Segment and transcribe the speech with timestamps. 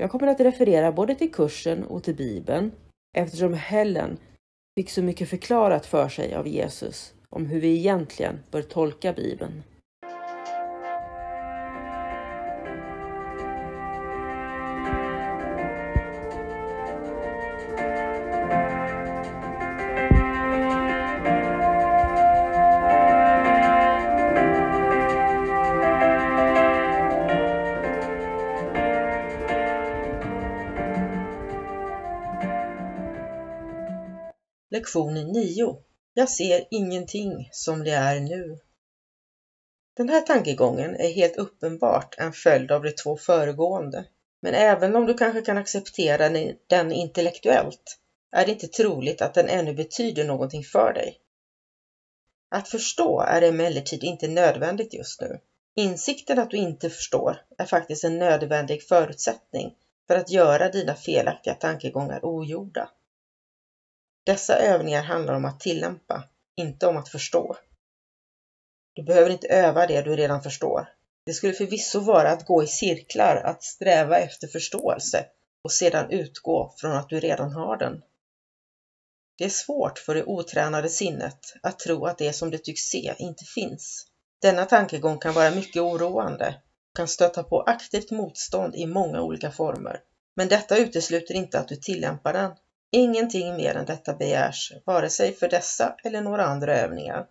[0.00, 2.72] Jag kommer att referera både till kursen och till Bibeln
[3.16, 4.18] eftersom Helen
[4.78, 9.62] fick så mycket förklarat för sig av Jesus om hur vi egentligen bör tolka Bibeln.
[34.70, 35.82] Lektion 9.
[36.14, 38.58] Jag ser ingenting som det är nu.
[39.96, 44.04] Den här tankegången är helt uppenbart en följd av de två föregående.
[44.42, 46.28] Men även om du kanske kan acceptera
[46.66, 47.96] den intellektuellt
[48.36, 51.16] är det inte troligt att den ännu betyder någonting för dig.
[52.48, 55.38] Att förstå är emellertid inte nödvändigt just nu.
[55.74, 59.74] Insikten att du inte förstår är faktiskt en nödvändig förutsättning
[60.06, 62.88] för att göra dina felaktiga tankegångar ogjorda.
[64.28, 66.24] Dessa övningar handlar om att tillämpa,
[66.56, 67.56] inte om att förstå.
[68.92, 70.88] Du behöver inte öva det du redan förstår.
[71.26, 75.24] Det skulle förvisso vara att gå i cirklar, att sträva efter förståelse
[75.62, 78.02] och sedan utgå från att du redan har den.
[79.38, 83.14] Det är svårt för det otränade sinnet att tro att det som det tycks se
[83.18, 84.06] inte finns.
[84.42, 86.58] Denna tankegång kan vara mycket oroande
[86.90, 90.00] och kan stöta på aktivt motstånd i många olika former.
[90.36, 92.54] Men detta utesluter inte att du tillämpar den
[92.90, 97.26] Ingenting mer än detta begärs, vare sig för dessa eller några andra övningar.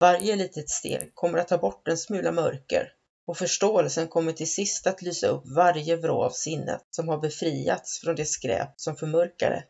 [0.00, 2.92] Varje litet steg kommer att ta bort en smula mörker
[3.26, 8.00] och förståelsen kommer till sist att lysa upp varje vrå av sinnet som har befriats
[8.00, 9.64] från det skräp som förmörkar det.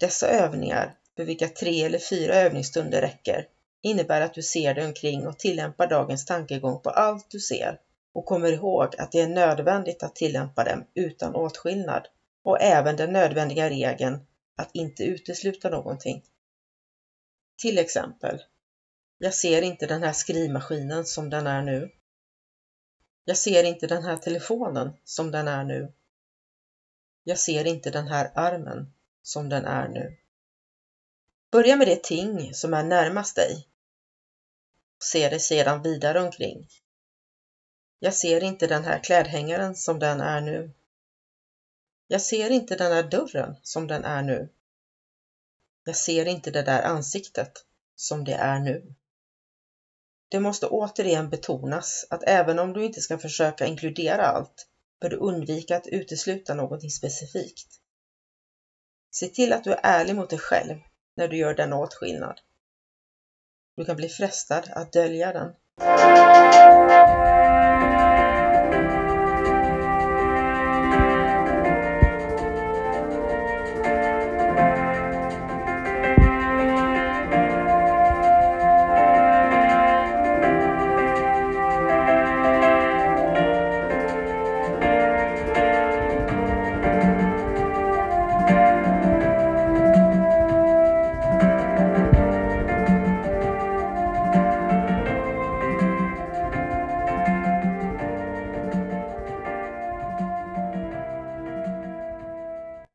[0.00, 3.46] Dessa övningar, för vilka tre eller fyra övningsstunder räcker,
[3.82, 7.78] innebär att du ser dig omkring och tillämpar dagens tankegång på allt du ser
[8.14, 12.06] och kommer ihåg att det är nödvändigt att tillämpa dem utan åtskillnad
[12.46, 14.26] och även den nödvändiga regeln
[14.56, 16.24] att inte utesluta någonting.
[17.56, 18.42] Till exempel,
[19.18, 21.92] jag ser inte den här skrivmaskinen som den är nu.
[23.24, 25.92] Jag ser inte den här telefonen som den är nu.
[27.24, 28.92] Jag ser inte den här armen
[29.22, 30.16] som den är nu.
[31.50, 33.66] Börja med det ting som är närmast dig.
[35.02, 36.68] Se dig sedan vidare omkring.
[37.98, 40.70] Jag ser inte den här klädhängaren som den är nu.
[42.08, 44.48] Jag ser inte den där dörren som den är nu.
[45.84, 47.52] Jag ser inte det där ansiktet
[47.94, 48.94] som det är nu.
[50.28, 54.66] Det måste återigen betonas att även om du inte ska försöka inkludera allt
[55.00, 57.80] bör du undvika att utesluta någonting specifikt.
[59.10, 60.76] Se till att du är ärlig mot dig själv
[61.16, 62.40] när du gör denna åtskillnad.
[63.76, 65.54] Du kan bli frestad att dölja den.